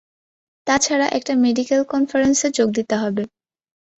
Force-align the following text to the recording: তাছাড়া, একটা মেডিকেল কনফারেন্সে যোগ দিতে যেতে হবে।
তাছাড়া, 0.67 1.07
একটা 1.09 1.33
মেডিকেল 1.35 1.81
কনফারেন্সে 1.83 2.47
যোগ 2.49 2.69
দিতে 2.69 2.79
যেতে 2.79 2.95
হবে। 2.95 3.23